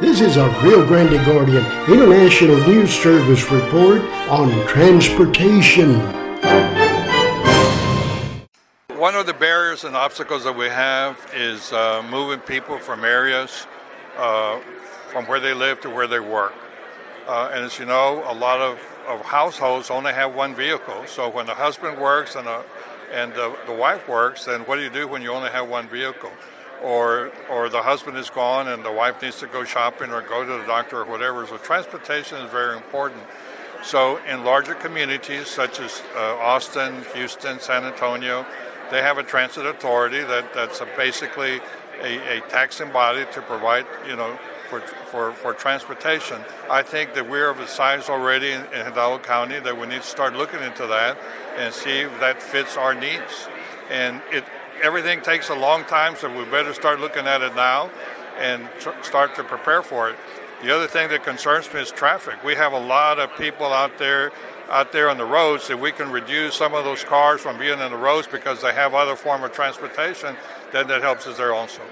[0.00, 4.00] This is a Rio Grande Guardian International News Service report
[4.30, 6.00] on transportation.
[8.96, 13.66] One of the barriers and obstacles that we have is uh, moving people from areas
[14.16, 14.60] uh,
[15.10, 16.54] from where they live to where they work.
[17.28, 21.04] Uh, and as you know, a lot of, of households only have one vehicle.
[21.08, 22.64] So when the husband works and, a,
[23.12, 25.88] and the, the wife works, then what do you do when you only have one
[25.88, 26.30] vehicle?
[26.82, 30.44] Or, or the husband is gone and the wife needs to go shopping or go
[30.44, 31.46] to the doctor or whatever.
[31.46, 33.22] So transportation is very important.
[33.82, 38.46] So in larger communities such as uh, Austin, Houston, San Antonio,
[38.90, 41.60] they have a transit authority that, that's a basically
[42.00, 44.38] a, a taxing body to provide, you know,
[44.68, 46.40] for, for, for transportation.
[46.70, 50.02] I think that we're of a size already in, in Hidalgo County that we need
[50.02, 51.18] to start looking into that
[51.56, 53.48] and see if that fits our needs.
[53.90, 54.44] And it
[54.82, 57.90] everything takes a long time, so we better start looking at it now
[58.38, 60.16] and tr- start to prepare for it.
[60.62, 62.42] The other thing that concerns me is traffic.
[62.44, 64.32] We have a lot of people out there
[64.70, 65.68] out there on the roads.
[65.68, 68.72] If we can reduce some of those cars from being on the roads because they
[68.72, 70.36] have other form of transportation,
[70.72, 71.82] then that helps us there also.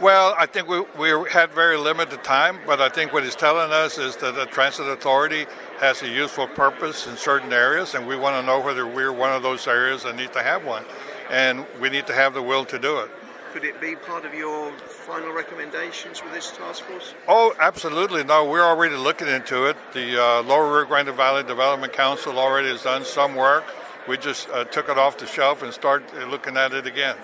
[0.00, 3.70] Well, I think we, we had very limited time, but I think what he's telling
[3.70, 5.46] us is that the Transit Authority
[5.78, 9.30] has a useful purpose in certain areas, and we want to know whether we're one
[9.30, 10.84] of those areas that need to have one.
[11.30, 13.10] And we need to have the will to do it.
[13.52, 17.14] Could it be part of your final recommendations with this task force?
[17.28, 18.24] Oh, absolutely.
[18.24, 19.76] No, we're already looking into it.
[19.92, 23.64] The uh, Lower Rio Grande Valley Development Council already has done some work.
[24.08, 27.16] We just uh, took it off the shelf and started looking at it again.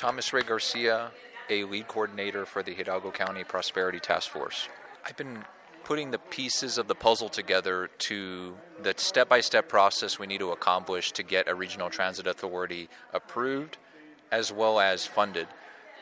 [0.00, 1.10] Thomas Ray Garcia,
[1.50, 4.66] a lead coordinator for the Hidalgo County Prosperity Task Force.
[5.04, 5.44] I've been
[5.84, 10.38] putting the pieces of the puzzle together to the step by step process we need
[10.38, 13.76] to accomplish to get a regional transit authority approved
[14.32, 15.48] as well as funded.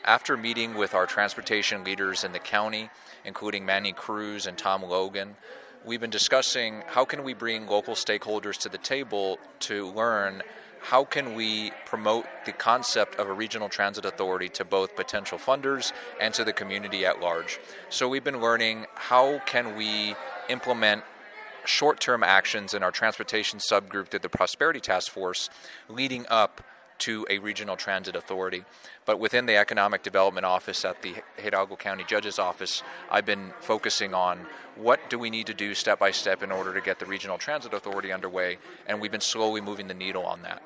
[0.05, 2.89] After meeting with our transportation leaders in the county,
[3.25, 5.35] including Manny Cruz and Tom Logan,
[5.83, 10.41] we've been discussing how can we bring local stakeholders to the table to learn
[10.81, 15.91] how can we promote the concept of a regional transit authority to both potential funders
[16.19, 17.59] and to the community at large?
[17.89, 20.15] So we've been learning how can we
[20.49, 21.03] implement
[21.65, 25.49] short-term actions in our transportation subgroup through the Prosperity Task Force
[25.87, 26.61] leading up
[26.99, 28.63] to a regional transit authority.
[29.05, 34.13] But within the Economic Development Office at the Hidalgo County Judge's Office, I've been focusing
[34.13, 37.05] on what do we need to do step by step in order to get the
[37.05, 38.57] regional transit authority underway,
[38.87, 40.61] and we've been slowly moving the needle on that.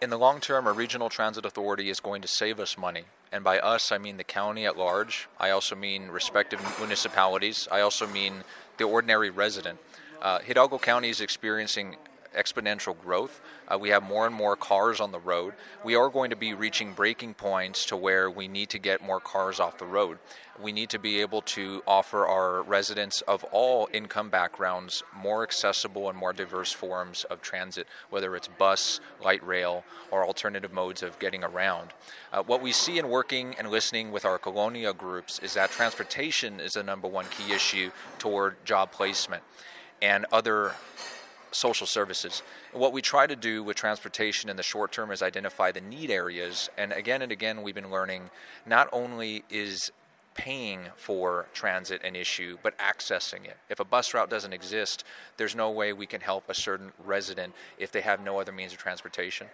[0.00, 3.04] In the long term, a regional transit authority is going to save us money.
[3.30, 5.28] And by us, I mean the county at large.
[5.38, 7.68] I also mean respective municipalities.
[7.70, 8.42] I also mean
[8.78, 9.78] the ordinary resident.
[10.20, 11.96] Uh, Hidalgo County is experiencing
[12.36, 13.40] exponential growth.
[13.68, 15.54] Uh, we have more and more cars on the road.
[15.84, 19.20] We are going to be reaching breaking points to where we need to get more
[19.20, 20.18] cars off the road.
[20.60, 26.08] We need to be able to offer our residents of all income backgrounds more accessible
[26.08, 31.18] and more diverse forms of transit, whether it's bus, light rail, or alternative modes of
[31.18, 31.90] getting around.
[32.32, 36.60] Uh, what we see in working and listening with our colonia groups is that transportation
[36.60, 39.42] is the number one key issue toward job placement
[40.02, 40.74] and other
[41.52, 42.42] social services.
[42.72, 46.10] what we try to do with transportation in the short term is identify the need
[46.10, 46.70] areas.
[46.78, 48.30] And again and again, we've been learning
[48.66, 49.90] not only is
[50.34, 53.56] paying for transit an issue, but accessing it.
[53.68, 55.04] If a bus route doesn't exist,
[55.36, 58.72] there's no way we can help a certain resident if they have no other means
[58.72, 59.48] of transportation.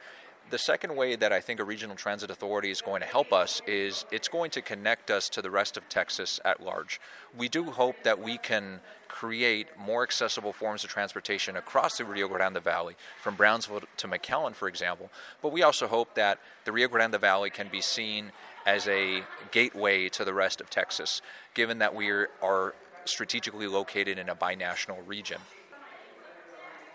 [0.50, 3.60] The second way that I think a regional transit authority is going to help us
[3.66, 7.02] is it's going to connect us to the rest of Texas at large.
[7.36, 12.28] We do hope that we can create more accessible forms of transportation across the Rio
[12.28, 15.10] Grande Valley, from Brownsville to McAllen, for example.
[15.42, 18.32] But we also hope that the Rio Grande Valley can be seen
[18.64, 21.20] as a gateway to the rest of Texas,
[21.52, 22.74] given that we are
[23.04, 25.40] strategically located in a binational region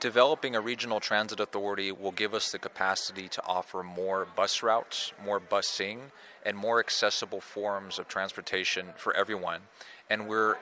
[0.03, 5.13] developing a regional transit authority will give us the capacity to offer more bus routes,
[5.23, 5.97] more busing,
[6.45, 9.61] and more accessible forms of transportation for everyone.
[10.09, 10.57] And we're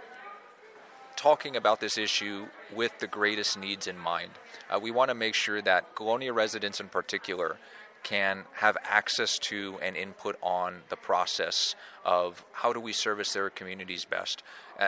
[1.16, 4.30] talking about this issue with the greatest needs in mind.
[4.70, 7.58] Uh, we want to make sure that Colonia residents in particular
[8.04, 11.74] can have access to and input on the process
[12.06, 14.44] of how do we service their communities best.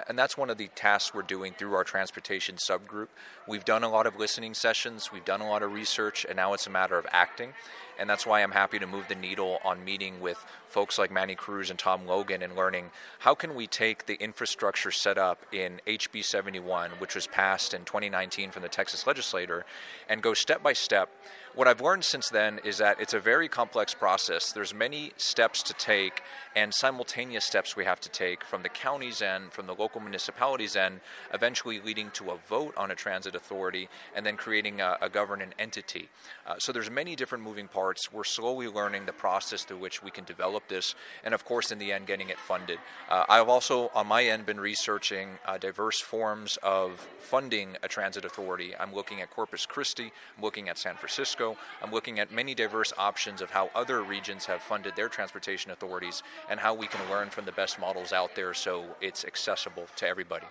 [0.07, 3.09] And that's one of the tasks we're doing through our transportation subgroup.
[3.47, 6.53] We've done a lot of listening sessions, we've done a lot of research, and now
[6.53, 7.53] it's a matter of acting.
[7.99, 11.35] And that's why I'm happy to move the needle on meeting with folks like Manny
[11.35, 15.79] Cruz and Tom Logan and learning how can we take the infrastructure set up in
[15.85, 19.63] HB 71, which was passed in 2019 from the Texas legislature,
[20.09, 21.09] and go step by step
[21.55, 24.51] what I've learned since then is that it's a very complex process.
[24.51, 26.23] There's many steps to take
[26.55, 30.75] and simultaneous steps we have to take from the county's end, from the local municipalities
[30.75, 31.01] end,
[31.33, 35.53] eventually leading to a vote on a transit authority and then creating a, a governing
[35.57, 36.09] entity.
[36.45, 38.11] Uh, so there's many different moving parts.
[38.11, 41.79] We're slowly learning the process through which we can develop this, and of course, in
[41.79, 42.79] the end, getting it funded.
[43.09, 48.25] Uh, I've also, on my end, been researching uh, diverse forms of funding a transit
[48.25, 48.75] authority.
[48.79, 52.93] I'm looking at Corpus Christi, I'm looking at San Francisco, I'm looking at many diverse
[52.97, 57.29] options of how other regions have funded their transportation authorities and how we can learn
[57.29, 60.41] from the best models out there so it's accessible to everybody.